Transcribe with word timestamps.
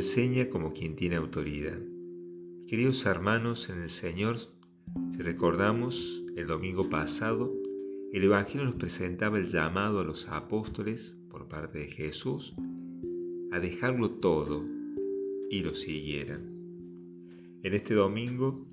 enseña 0.00 0.48
como 0.48 0.72
quien 0.72 0.96
tiene 0.96 1.16
autoridad. 1.16 1.78
Queridos 2.66 3.04
hermanos 3.04 3.68
en 3.68 3.82
el 3.82 3.90
Señor, 3.90 4.38
si 4.38 5.20
recordamos 5.20 6.24
el 6.36 6.46
domingo 6.46 6.88
pasado, 6.88 7.52
el 8.10 8.24
Evangelio 8.24 8.64
nos 8.64 8.76
presentaba 8.76 9.36
el 9.36 9.48
llamado 9.48 10.00
a 10.00 10.04
los 10.04 10.26
apóstoles 10.28 11.18
por 11.28 11.48
parte 11.48 11.80
de 11.80 11.88
Jesús 11.88 12.54
a 13.52 13.60
dejarlo 13.60 14.12
todo 14.12 14.64
y 15.50 15.60
lo 15.60 15.74
siguieran. 15.74 16.48
En 17.62 17.74
este 17.74 17.92
domingo 17.92 18.66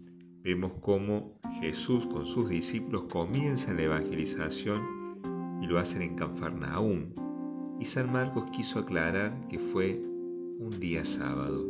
vemos 0.45 0.75
cómo 0.79 1.37
Jesús 1.59 2.07
con 2.07 2.25
sus 2.25 2.47
discípulos 2.47 3.03
comienza 3.11 3.73
la 3.73 3.83
evangelización 3.83 4.81
y 5.61 5.67
lo 5.67 5.77
hacen 5.77 6.03
en 6.03 6.15
Canfarnaúm. 6.15 7.13
Y 7.81 7.85
San 7.85 8.13
Marcos 8.13 8.45
quiso 8.51 8.79
aclarar 8.79 9.45
que 9.49 9.59
fue 9.59 10.01
un 10.59 10.79
día 10.79 11.05
sábado. 11.05 11.67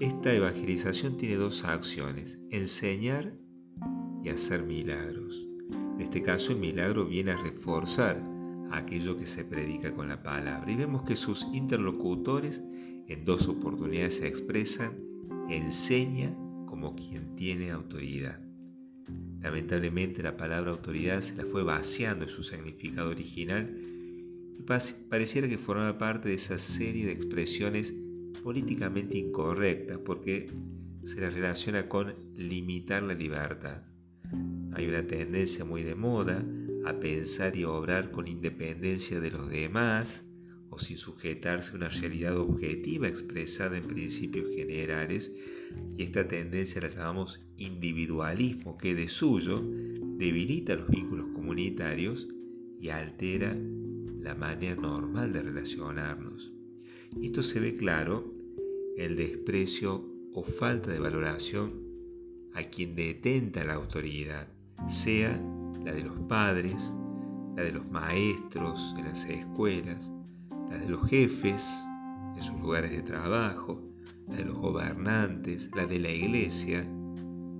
Esta 0.00 0.34
evangelización 0.34 1.16
tiene 1.16 1.36
dos 1.36 1.64
acciones, 1.64 2.38
enseñar 2.50 3.34
y 4.22 4.28
hacer 4.28 4.64
milagros. 4.64 5.48
En 5.70 6.00
este 6.00 6.22
caso 6.22 6.52
el 6.52 6.58
milagro 6.58 7.06
viene 7.06 7.30
a 7.30 7.42
reforzar 7.42 8.22
aquello 8.70 9.16
que 9.16 9.26
se 9.26 9.44
predica 9.44 9.94
con 9.94 10.08
la 10.08 10.22
palabra. 10.22 10.70
Y 10.70 10.76
vemos 10.76 11.02
que 11.02 11.16
sus 11.16 11.46
interlocutores 11.52 12.62
en 13.08 13.24
dos 13.24 13.48
oportunidades 13.48 14.16
se 14.16 14.28
expresan, 14.28 14.98
enseña 15.48 16.36
como 16.66 16.94
quien 16.94 17.34
tiene 17.36 17.70
autoridad. 17.70 18.40
Lamentablemente 19.40 20.22
la 20.22 20.36
palabra 20.36 20.70
autoridad 20.70 21.20
se 21.20 21.36
la 21.36 21.44
fue 21.44 21.62
vaciando 21.64 22.24
en 22.24 22.30
su 22.30 22.42
significado 22.42 23.10
original 23.10 23.76
y 24.58 24.62
pareciera 25.08 25.48
que 25.48 25.58
formaba 25.58 25.98
parte 25.98 26.28
de 26.28 26.34
esa 26.34 26.58
serie 26.58 27.06
de 27.06 27.12
expresiones 27.12 27.94
políticamente 28.42 29.18
incorrectas 29.18 29.98
porque 29.98 30.50
se 31.04 31.20
la 31.20 31.30
relaciona 31.30 31.88
con 31.88 32.14
limitar 32.36 33.02
la 33.02 33.14
libertad. 33.14 33.82
Hay 34.72 34.86
una 34.86 35.06
tendencia 35.06 35.64
muy 35.64 35.82
de 35.82 35.94
moda 35.94 36.44
a 36.84 36.98
pensar 36.98 37.56
y 37.56 37.64
obrar 37.64 38.10
con 38.10 38.26
independencia 38.28 39.20
de 39.20 39.30
los 39.30 39.48
demás 39.50 40.24
o 40.70 40.78
sin 40.78 40.96
sujetarse 40.96 41.72
a 41.72 41.76
una 41.76 41.88
realidad 41.88 42.36
objetiva 42.38 43.06
expresada 43.06 43.76
en 43.76 43.84
principios 43.84 44.46
generales 44.54 45.30
y 45.96 46.02
esta 46.02 46.26
tendencia 46.26 46.80
la 46.80 46.88
llamamos 46.88 47.40
individualismo 47.58 48.78
que 48.78 48.94
de 48.94 49.08
suyo 49.08 49.62
debilita 50.16 50.74
los 50.74 50.88
vínculos 50.88 51.26
comunitarios 51.34 52.28
y 52.80 52.88
altera 52.88 53.56
la 54.22 54.34
manera 54.34 54.80
normal 54.80 55.32
de 55.32 55.42
relacionarnos. 55.42 56.52
Esto 57.20 57.42
se 57.42 57.60
ve 57.60 57.74
claro 57.74 58.32
el 58.96 59.16
desprecio 59.16 60.08
o 60.32 60.42
falta 60.42 60.90
de 60.90 60.98
valoración 60.98 61.82
a 62.54 62.62
quien 62.62 62.94
detenta 62.94 63.64
la 63.64 63.74
autoridad, 63.74 64.48
sea 64.88 65.40
la 65.84 65.92
de 65.92 66.04
los 66.04 66.18
padres, 66.28 66.94
la 67.56 67.64
de 67.64 67.72
los 67.72 67.90
maestros 67.90 68.94
en 68.96 69.06
las 69.06 69.24
escuelas, 69.24 70.10
la 70.70 70.78
de 70.78 70.88
los 70.88 71.06
jefes 71.08 71.68
en 72.36 72.42
sus 72.42 72.58
lugares 72.60 72.92
de 72.92 73.02
trabajo, 73.02 73.82
la 74.28 74.36
de 74.36 74.44
los 74.44 74.56
gobernantes, 74.56 75.70
la 75.74 75.86
de 75.86 75.98
la 75.98 76.10
iglesia, 76.10 76.86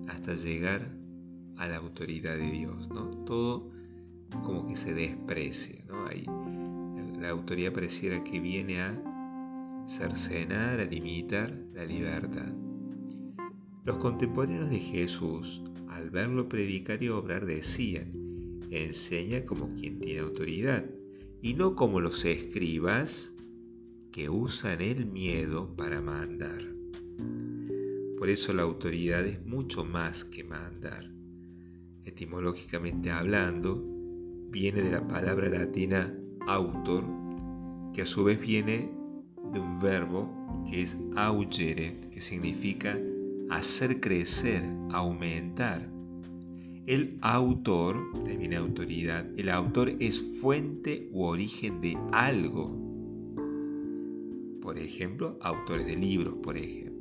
hasta 0.09 0.35
llegar 0.35 0.97
a 1.57 1.69
la 1.69 1.77
autoridad 1.77 2.37
de 2.37 2.51
Dios. 2.51 2.89
¿no? 2.91 3.11
Todo 3.25 3.72
como 4.41 4.67
que 4.67 4.77
se 4.77 4.95
desprecia. 4.95 5.85
¿no? 5.87 6.03
la 7.21 7.31
autoridad 7.31 7.73
pareciera 7.73 8.25
que 8.25 8.41
viene 8.41 8.81
a 8.81 9.01
cercenar, 9.87 10.81
a 10.81 10.85
limitar 10.85 11.57
la 11.73 11.85
libertad. 11.85 12.53
Los 13.85 13.99
contemporáneos 13.99 14.71
de 14.71 14.79
Jesús, 14.79 15.63
al 15.89 16.11
verlo 16.11 16.49
predicar 16.49 17.03
y 17.03 17.09
obrar, 17.09 17.47
decían, 17.47 18.13
enseña 18.71 19.45
como 19.45 19.69
quien 19.75 20.01
tiene 20.01 20.21
autoridad, 20.21 20.85
y 21.41 21.55
no 21.55 21.75
como 21.75 22.01
los 22.01 22.25
escribas 22.25 23.35
que 24.13 24.29
usan 24.29 24.81
el 24.81 25.07
miedo 25.07 25.75
para 25.77 26.01
mandar. 26.01 26.63
Por 28.19 28.29
eso 28.29 28.53
la 28.53 28.63
autoridad 28.63 29.27
es 29.27 29.45
mucho 29.45 29.85
más 29.85 30.25
que 30.25 30.45
mandar. 30.45 31.13
Etimológicamente 32.05 33.11
hablando, 33.11 33.92
viene 34.53 34.83
de 34.83 34.91
la 34.91 35.09
palabra 35.09 35.49
latina 35.49 36.15
autor, 36.47 37.05
que 37.95 38.03
a 38.03 38.07
su 38.07 38.23
vez 38.25 38.39
viene 38.39 38.93
de 39.53 39.59
un 39.59 39.81
verbo 39.81 40.31
que 40.71 40.83
es 40.83 40.97
augere, 41.17 41.99
que 42.11 42.21
significa 42.21 42.99
hacer 43.51 44.01
crecer, 44.01 44.63
aumentar. 44.91 45.91
El 46.87 47.17
autor, 47.23 47.97
de 48.25 48.37
viene 48.37 48.57
autoridad, 48.57 49.27
el 49.39 49.49
autor 49.49 49.91
es 50.01 50.21
fuente 50.41 51.09
u 51.13 51.25
origen 51.25 51.81
de 51.81 51.97
algo. 52.13 52.79
Por 54.61 54.79
ejemplo, 54.79 55.39
autores 55.41 55.87
de 55.87 55.97
libros, 55.97 56.35
por 56.43 56.59
ejemplo. 56.59 56.93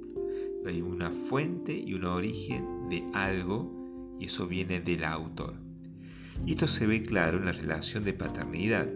Hay 0.66 0.82
una 0.82 1.12
fuente 1.12 1.74
y 1.74 1.96
un 1.96 2.06
origen 2.06 2.88
de 2.90 3.04
algo 3.14 4.16
y 4.20 4.26
eso 4.26 4.48
viene 4.48 4.80
del 4.80 5.04
autor. 5.04 5.71
Y 6.46 6.52
esto 6.52 6.68
se 6.68 6.88
ve 6.88 7.04
claro 7.04 7.38
en 7.38 7.46
la 7.46 7.52
relación 7.52 8.04
de 8.04 8.14
paternidad. 8.14 8.90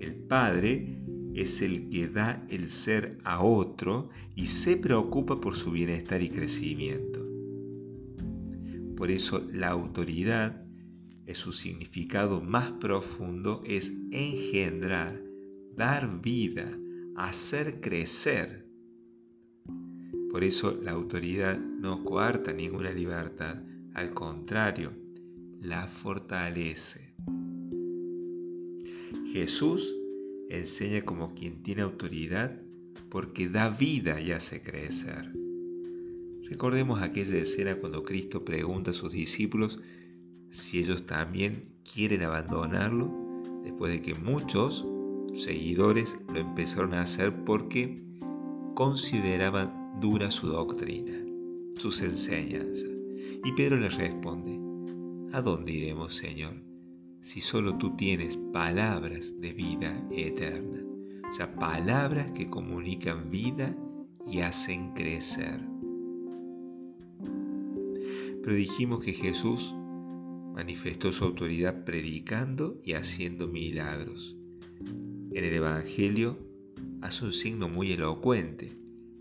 El 0.00 0.14
padre 0.14 0.98
es 1.34 1.62
el 1.62 1.88
que 1.88 2.08
da 2.08 2.44
el 2.50 2.68
ser 2.68 3.18
a 3.24 3.42
otro 3.42 4.10
y 4.34 4.46
se 4.46 4.76
preocupa 4.76 5.40
por 5.40 5.56
su 5.56 5.70
bienestar 5.70 6.22
y 6.22 6.28
crecimiento. 6.28 7.20
Por 8.96 9.10
eso 9.10 9.46
la 9.52 9.68
autoridad, 9.68 10.64
en 11.26 11.34
su 11.34 11.52
significado 11.52 12.40
más 12.40 12.72
profundo, 12.72 13.62
es 13.66 13.92
engendrar, 14.10 15.20
dar 15.76 16.20
vida, 16.20 16.70
hacer 17.16 17.80
crecer. 17.80 18.68
Por 20.30 20.44
eso 20.44 20.78
la 20.82 20.92
autoridad 20.92 21.58
no 21.58 22.04
coarta 22.04 22.52
ninguna 22.52 22.90
libertad, 22.90 23.62
al 23.94 24.14
contrario, 24.14 25.01
la 25.62 25.86
fortalece. 25.86 27.14
Jesús 29.32 29.96
enseña 30.50 31.02
como 31.02 31.34
quien 31.34 31.62
tiene 31.62 31.82
autoridad 31.82 32.60
porque 33.08 33.48
da 33.48 33.68
vida 33.68 34.20
y 34.20 34.32
hace 34.32 34.60
crecer. 34.60 35.32
Recordemos 36.48 37.00
aquella 37.00 37.38
escena 37.38 37.76
cuando 37.76 38.02
Cristo 38.02 38.44
pregunta 38.44 38.90
a 38.90 38.94
sus 38.94 39.12
discípulos 39.12 39.80
si 40.50 40.80
ellos 40.80 41.06
también 41.06 41.62
quieren 41.90 42.22
abandonarlo, 42.22 43.10
después 43.62 43.92
de 43.92 44.02
que 44.02 44.14
muchos 44.14 44.84
seguidores 45.34 46.18
lo 46.32 46.40
empezaron 46.40 46.92
a 46.94 47.02
hacer 47.02 47.44
porque 47.44 48.02
consideraban 48.74 50.00
dura 50.00 50.30
su 50.30 50.48
doctrina, 50.48 51.24
sus 51.76 52.02
enseñanzas. 52.02 52.90
Y 53.44 53.52
Pedro 53.52 53.78
les 53.78 53.94
responde, 53.94 54.71
¿a 55.32 55.42
dónde 55.42 55.72
iremos, 55.72 56.14
Señor? 56.14 56.72
si 57.22 57.40
solo 57.40 57.78
tú 57.78 57.94
tienes 57.96 58.36
palabras 58.36 59.40
de 59.40 59.52
vida 59.52 60.06
eterna. 60.10 60.84
O 61.28 61.32
sea, 61.32 61.54
palabras 61.54 62.32
que 62.32 62.46
comunican 62.46 63.30
vida 63.30 63.74
y 64.26 64.40
hacen 64.40 64.92
crecer. 64.92 65.60
Pero 68.42 68.56
dijimos 68.56 69.04
que 69.04 69.12
Jesús 69.12 69.72
manifestó 70.52 71.12
su 71.12 71.24
autoridad 71.24 71.84
predicando 71.84 72.80
y 72.84 72.94
haciendo 72.94 73.46
milagros. 73.46 74.36
En 75.30 75.44
el 75.44 75.54
Evangelio 75.54 76.38
hace 77.02 77.24
un 77.24 77.32
signo 77.32 77.68
muy 77.68 77.92
elocuente. 77.92 78.76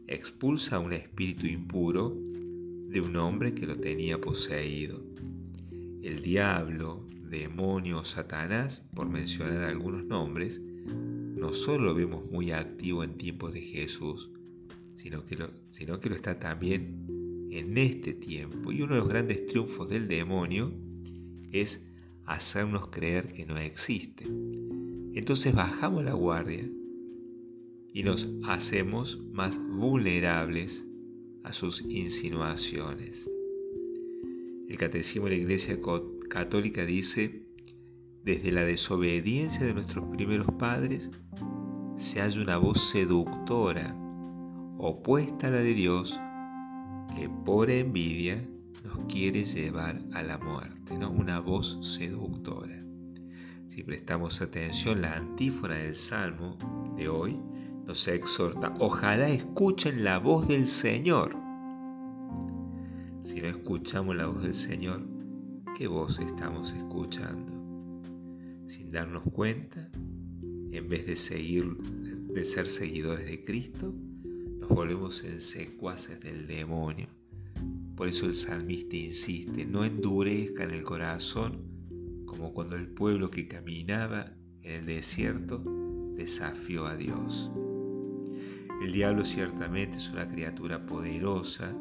Expulsa 0.07 0.77
a 0.77 0.80
un 0.80 0.91
espíritu 0.91 1.45
impuro 1.45 2.18
de 2.89 3.00
un 3.00 3.15
hombre 3.15 3.53
que 3.53 3.68
lo 3.68 3.77
tenía 3.77 4.19
poseído. 4.19 5.06
El 6.03 6.24
diablo, 6.24 7.06
demonio 7.30 8.03
Satanás, 8.03 8.81
por 8.95 9.07
mencionar 9.07 9.63
algunos 9.63 10.03
nombres, 10.03 10.59
no 10.59 11.53
solo 11.53 11.86
lo 11.86 11.94
vemos 11.94 12.31
muy 12.31 12.50
activo 12.51 13.03
en 13.03 13.18
tiempos 13.18 13.53
de 13.53 13.62
Jesús, 13.62 14.31
sino 14.95 15.24
que, 15.25 15.36
lo, 15.36 15.48
sino 15.69 16.00
que 16.00 16.09
lo 16.09 16.15
está 16.15 16.39
también 16.39 17.06
en 17.51 17.77
este 17.77 18.13
tiempo. 18.13 18.71
Y 18.71 18.81
uno 18.81 18.95
de 18.95 19.01
los 19.01 19.09
grandes 19.09 19.45
triunfos 19.45 19.89
del 19.89 20.07
demonio 20.07 20.74
es 21.51 21.86
hacernos 22.25 22.88
creer 22.88 23.31
que 23.31 23.45
no 23.45 23.57
existe. 23.57 24.25
Entonces 25.13 25.54
bajamos 25.54 26.04
la 26.04 26.13
guardia 26.13 26.68
y 27.94 28.04
nos 28.04 28.27
hacemos 28.45 29.19
más 29.31 29.59
vulnerables 29.59 30.83
a 31.44 31.54
sus 31.54 31.81
insinuaciones. 31.81 33.30
El 34.71 34.77
Catecismo 34.77 35.25
de 35.25 35.31
la 35.31 35.41
Iglesia 35.41 35.77
católica 36.29 36.85
dice, 36.85 37.44
desde 38.23 38.53
la 38.53 38.63
desobediencia 38.63 39.65
de 39.65 39.73
nuestros 39.73 40.06
primeros 40.15 40.47
padres 40.57 41.12
se 41.97 42.21
halla 42.21 42.41
una 42.41 42.56
voz 42.56 42.79
seductora, 42.79 43.94
opuesta 44.77 45.47
a 45.47 45.50
la 45.50 45.57
de 45.57 45.73
Dios, 45.73 46.18
que 47.18 47.27
por 47.44 47.69
envidia 47.69 48.47
nos 48.85 49.03
quiere 49.09 49.44
llevar 49.44 50.01
a 50.13 50.23
la 50.23 50.38
muerte. 50.38 50.94
Una 50.94 51.41
voz 51.41 51.77
seductora. 51.81 52.81
Si 53.68 53.83
prestamos 53.83 54.41
atención, 54.41 55.01
la 55.01 55.18
antífona 55.18 55.75
del 55.75 55.95
Salmo 55.95 56.57
de 56.95 57.09
hoy 57.09 57.38
nos 57.85 58.07
exhorta, 58.07 58.73
ojalá 58.79 59.27
escuchen 59.27 60.06
la 60.06 60.18
voz 60.19 60.47
del 60.47 60.65
Señor. 60.65 61.50
Si 63.21 63.39
no 63.39 63.47
escuchamos 63.47 64.15
la 64.15 64.25
voz 64.25 64.41
del 64.41 64.56
Señor, 64.56 65.01
¿qué 65.77 65.88
voz 65.88 66.19
estamos 66.19 66.73
escuchando? 66.73 67.53
Sin 68.65 68.91
darnos 68.91 69.23
cuenta, 69.31 69.91
en 70.71 70.89
vez 70.89 71.06
de 71.06 71.15
ser 71.15 72.68
seguidores 72.68 73.27
de 73.27 73.44
Cristo, 73.44 73.94
nos 74.59 74.69
volvemos 74.69 75.23
en 75.23 75.39
secuaces 75.39 76.19
del 76.19 76.47
demonio. 76.47 77.06
Por 77.95 78.07
eso 78.07 78.25
el 78.25 78.33
salmista 78.33 78.95
insiste, 78.95 79.65
no 79.65 79.85
endurezcan 79.85 80.71
el 80.71 80.81
corazón 80.81 81.62
como 82.25 82.53
cuando 82.53 82.75
el 82.75 82.88
pueblo 82.88 83.29
que 83.29 83.47
caminaba 83.47 84.33
en 84.63 84.71
el 84.71 84.85
desierto 84.88 85.63
desafió 86.15 86.88
a 86.88 86.95
Dios. 86.95 87.51
El 88.81 88.94
diablo 88.94 89.23
ciertamente 89.25 89.97
es 89.97 90.09
una 90.09 90.27
criatura 90.27 90.88
poderosa, 90.88 91.77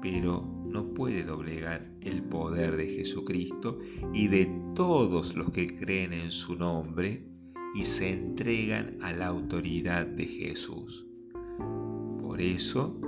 pero 0.00 0.46
no 0.66 0.94
puede 0.94 1.24
doblegar 1.24 1.90
el 2.00 2.22
poder 2.22 2.76
de 2.76 2.86
Jesucristo 2.86 3.78
y 4.12 4.28
de 4.28 4.50
todos 4.74 5.34
los 5.34 5.50
que 5.50 5.76
creen 5.76 6.12
en 6.12 6.30
su 6.30 6.56
nombre 6.56 7.26
y 7.74 7.84
se 7.84 8.10
entregan 8.10 8.96
a 9.02 9.12
la 9.12 9.26
autoridad 9.26 10.06
de 10.06 10.24
Jesús. 10.24 11.06
Por 12.20 12.40
eso, 12.40 13.00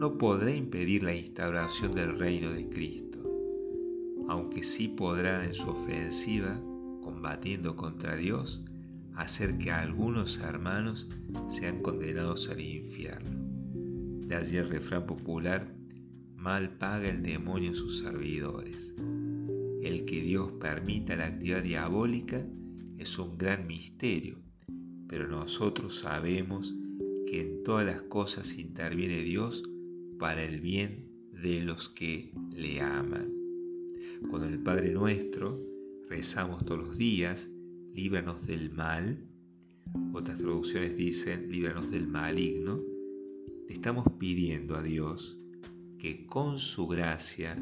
no 0.00 0.16
podrá 0.16 0.54
impedir 0.54 1.02
la 1.02 1.14
instauración 1.14 1.94
del 1.94 2.18
reino 2.18 2.50
de 2.50 2.68
Cristo, 2.70 3.18
aunque 4.28 4.62
sí 4.62 4.88
podrá 4.88 5.44
en 5.44 5.52
su 5.52 5.68
ofensiva, 5.68 6.58
combatiendo 7.02 7.76
contra 7.76 8.16
Dios, 8.16 8.64
hacer 9.14 9.58
que 9.58 9.70
algunos 9.70 10.38
hermanos 10.38 11.08
sean 11.48 11.82
condenados 11.82 12.48
al 12.48 12.60
infierno. 12.60 13.38
De 14.26 14.36
allí 14.36 14.56
el 14.56 14.70
refrán 14.70 15.04
popular, 15.04 15.74
mal 16.40 16.78
paga 16.78 17.10
el 17.10 17.22
demonio 17.22 17.74
sus 17.74 17.98
servidores. 17.98 18.94
El 19.82 20.06
que 20.06 20.22
Dios 20.22 20.52
permita 20.58 21.14
la 21.14 21.26
actividad 21.26 21.62
diabólica 21.62 22.46
es 22.96 23.18
un 23.18 23.36
gran 23.36 23.66
misterio, 23.66 24.38
pero 25.06 25.28
nosotros 25.28 25.94
sabemos 25.94 26.74
que 27.26 27.42
en 27.42 27.62
todas 27.62 27.84
las 27.84 28.00
cosas 28.02 28.56
interviene 28.56 29.22
Dios 29.22 29.62
para 30.18 30.42
el 30.42 30.60
bien 30.60 31.10
de 31.42 31.60
los 31.60 31.90
que 31.90 32.32
le 32.56 32.80
aman. 32.80 33.30
Cuando 34.30 34.48
el 34.48 34.62
Padre 34.62 34.92
nuestro 34.92 35.60
rezamos 36.08 36.64
todos 36.64 36.80
los 36.80 36.96
días, 36.96 37.50
líbranos 37.94 38.46
del 38.46 38.70
mal, 38.70 39.26
otras 40.14 40.38
traducciones 40.38 40.96
dicen, 40.96 41.52
líbranos 41.52 41.90
del 41.90 42.06
maligno, 42.06 42.80
le 43.68 43.74
estamos 43.74 44.06
pidiendo 44.18 44.76
a 44.76 44.82
Dios 44.82 45.40
que 46.00 46.24
con 46.24 46.58
su 46.58 46.86
gracia 46.86 47.54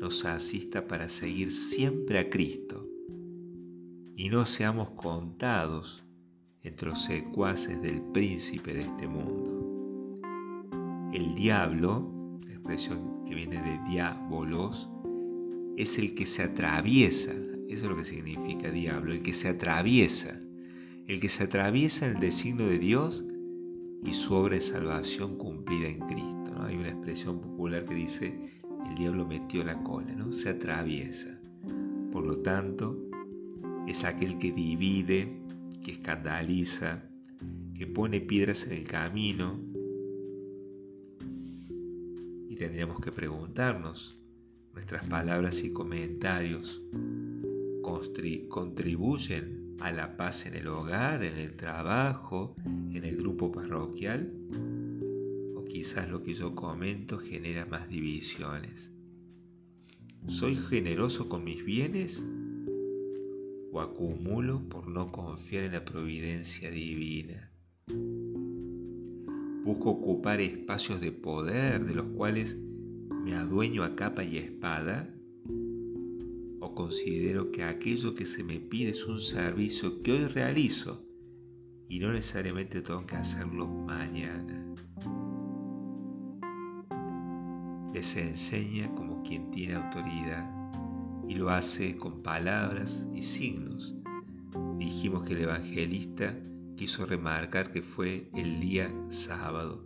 nos 0.00 0.24
asista 0.24 0.88
para 0.88 1.10
seguir 1.10 1.52
siempre 1.52 2.18
a 2.18 2.30
Cristo 2.30 2.88
y 4.16 4.30
no 4.30 4.46
seamos 4.46 4.90
contados 4.92 6.02
entre 6.62 6.88
los 6.88 7.04
secuaces 7.04 7.82
del 7.82 8.00
príncipe 8.12 8.72
de 8.72 8.80
este 8.80 9.06
mundo. 9.06 10.20
El 11.12 11.34
diablo, 11.34 12.40
la 12.46 12.52
expresión 12.54 13.22
que 13.26 13.34
viene 13.34 13.60
de 13.60 13.78
diabolos, 13.90 14.88
es 15.76 15.98
el 15.98 16.14
que 16.14 16.24
se 16.24 16.44
atraviesa, 16.44 17.32
eso 17.68 17.84
es 17.84 17.90
lo 17.90 17.96
que 17.96 18.06
significa 18.06 18.70
diablo, 18.70 19.12
el 19.12 19.22
que 19.22 19.34
se 19.34 19.48
atraviesa, 19.48 20.40
el 21.06 21.20
que 21.20 21.28
se 21.28 21.44
atraviesa 21.44 22.06
el 22.06 22.20
designio 22.20 22.66
de 22.66 22.78
Dios 22.78 23.26
y 24.04 24.14
su 24.14 24.34
obra 24.34 24.54
de 24.54 24.60
salvación 24.60 25.36
cumplida 25.36 25.88
en 25.88 26.00
Cristo. 26.00 26.52
¿no? 26.54 26.64
Hay 26.64 26.76
una 26.76 26.90
expresión 26.90 27.40
popular 27.40 27.84
que 27.84 27.94
dice, 27.94 28.38
el 28.88 28.94
diablo 28.94 29.26
metió 29.26 29.64
la 29.64 29.82
cola, 29.82 30.12
¿no? 30.14 30.32
se 30.32 30.50
atraviesa. 30.50 31.40
Por 32.12 32.26
lo 32.26 32.38
tanto, 32.38 32.98
es 33.86 34.04
aquel 34.04 34.38
que 34.38 34.52
divide, 34.52 35.40
que 35.84 35.92
escandaliza, 35.92 37.08
que 37.74 37.86
pone 37.86 38.20
piedras 38.20 38.66
en 38.66 38.72
el 38.72 38.84
camino. 38.84 39.60
Y 42.48 42.56
tendríamos 42.56 43.00
que 43.00 43.12
preguntarnos, 43.12 44.18
nuestras 44.72 45.06
palabras 45.06 45.62
y 45.64 45.72
comentarios 45.72 46.82
contribuyen 48.48 49.55
a 49.80 49.92
la 49.92 50.16
paz 50.16 50.46
en 50.46 50.54
el 50.54 50.66
hogar, 50.68 51.22
en 51.22 51.38
el 51.38 51.56
trabajo, 51.56 52.54
en 52.64 53.04
el 53.04 53.16
grupo 53.16 53.52
parroquial? 53.52 54.32
¿O 55.56 55.64
quizás 55.64 56.08
lo 56.08 56.22
que 56.22 56.34
yo 56.34 56.54
comento 56.54 57.18
genera 57.18 57.66
más 57.66 57.88
divisiones? 57.88 58.90
¿Soy 60.26 60.56
generoso 60.56 61.28
con 61.28 61.44
mis 61.44 61.64
bienes? 61.64 62.22
o 63.76 63.80
acumulo 63.82 64.66
por 64.70 64.88
no 64.88 65.12
confiar 65.12 65.64
en 65.64 65.72
la 65.72 65.84
providencia 65.84 66.70
divina. 66.70 67.52
Busco 69.64 69.90
ocupar 69.90 70.40
espacios 70.40 71.02
de 71.02 71.12
poder 71.12 71.84
de 71.84 71.94
los 71.94 72.06
cuales 72.06 72.56
me 72.56 73.34
adueño 73.34 73.84
a 73.84 73.94
capa 73.94 74.24
y 74.24 74.38
espada 74.38 75.14
considero 76.76 77.50
que 77.50 77.64
aquello 77.64 78.14
que 78.14 78.26
se 78.26 78.44
me 78.44 78.60
pide 78.60 78.90
es 78.90 79.06
un 79.06 79.18
servicio 79.18 80.00
que 80.02 80.12
hoy 80.12 80.26
realizo 80.26 81.04
y 81.88 81.98
no 81.98 82.12
necesariamente 82.12 82.82
tengo 82.82 83.04
que 83.06 83.16
hacerlo 83.16 83.66
mañana. 83.66 84.62
Les 87.92 88.16
enseña 88.16 88.94
como 88.94 89.22
quien 89.22 89.50
tiene 89.50 89.74
autoridad 89.74 90.48
y 91.26 91.34
lo 91.34 91.50
hace 91.50 91.96
con 91.96 92.22
palabras 92.22 93.08
y 93.14 93.22
signos. 93.22 93.96
Dijimos 94.78 95.24
que 95.24 95.32
el 95.32 95.40
evangelista 95.40 96.38
quiso 96.76 97.06
remarcar 97.06 97.72
que 97.72 97.82
fue 97.82 98.30
el 98.34 98.60
día 98.60 98.92
sábado. 99.08 99.82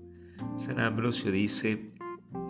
San 0.57 0.81
Ambrosio 0.81 1.31
dice, 1.31 1.87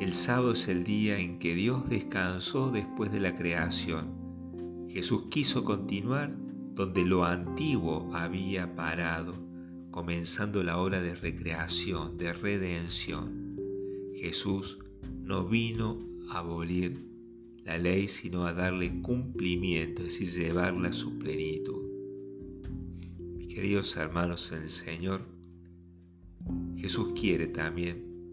el 0.00 0.12
sábado 0.12 0.52
es 0.52 0.66
el 0.68 0.85
día 0.85 1.18
en 1.18 1.38
que 1.38 1.54
Dios 1.54 1.90
descansó 1.90 2.70
después 2.70 3.12
de 3.12 3.20
la 3.20 3.35
creación. 3.35 4.29
Jesús 4.90 5.26
quiso 5.30 5.64
continuar 5.64 6.37
donde 6.75 7.04
lo 7.04 7.25
antiguo 7.25 8.11
había 8.12 8.75
parado, 8.75 9.35
comenzando 9.92 10.64
la 10.64 10.78
hora 10.78 11.00
de 11.00 11.14
recreación, 11.14 12.16
de 12.18 12.32
redención. 12.32 13.56
Jesús 14.16 14.78
no 15.23 15.47
vino 15.47 15.99
a 16.28 16.38
abolir 16.38 17.06
la 17.64 17.78
ley, 17.78 18.09
sino 18.09 18.47
a 18.47 18.52
darle 18.52 19.00
cumplimiento, 19.00 20.02
es 20.02 20.18
decir, 20.18 20.32
llevarla 20.32 20.88
a 20.88 20.92
su 20.92 21.18
plenitud. 21.18 21.85
Mis 23.37 23.54
queridos 23.54 23.97
hermanos 23.97 24.50
en 24.50 24.62
el 24.62 24.70
Señor, 24.70 25.20
Jesús 26.76 27.12
quiere 27.14 27.47
también 27.47 28.32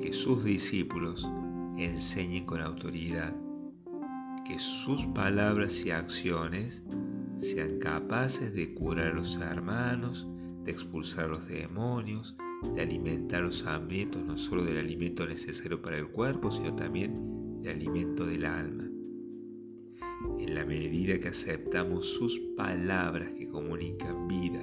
que 0.00 0.12
sus 0.12 0.44
discípulos 0.44 1.28
enseñen 1.76 2.44
con 2.44 2.60
autoridad, 2.60 3.34
que 4.44 4.58
sus 4.58 5.06
palabras 5.06 5.84
y 5.84 5.90
acciones 5.90 6.82
sean 7.36 7.78
capaces 7.78 8.54
de 8.54 8.74
curar 8.74 9.08
a 9.08 9.14
los 9.14 9.36
hermanos, 9.36 10.28
de 10.64 10.72
expulsar 10.72 11.26
a 11.26 11.28
los 11.28 11.48
demonios, 11.48 12.36
de 12.74 12.82
alimentar 12.82 13.42
los 13.42 13.66
hambrientos, 13.66 14.24
no 14.24 14.36
solo 14.36 14.64
del 14.64 14.78
alimento 14.78 15.26
necesario 15.26 15.82
para 15.82 15.98
el 15.98 16.08
cuerpo, 16.08 16.50
sino 16.50 16.74
también 16.74 17.60
de 17.62 17.70
alimento 17.70 18.26
del 18.26 18.44
alma. 18.44 18.84
En 20.38 20.54
la 20.54 20.64
medida 20.64 21.18
que 21.18 21.28
aceptamos 21.28 22.06
sus 22.06 22.38
palabras 22.56 23.30
que 23.30 23.48
comunican 23.48 24.28
vida 24.28 24.62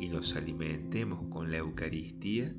y 0.00 0.08
nos 0.08 0.36
alimentemos 0.36 1.28
con 1.30 1.50
la 1.50 1.58
Eucaristía, 1.58 2.54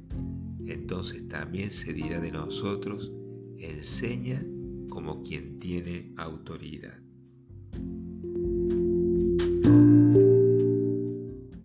entonces 0.66 1.28
también 1.28 1.72
se 1.72 1.94
dirá 1.94 2.20
de 2.20 2.32
nosotros, 2.32 3.14
enseña 3.58 4.46
como 4.89 5.24
quien 5.24 5.60
tiene 5.60 6.13
autoridad. 6.17 7.07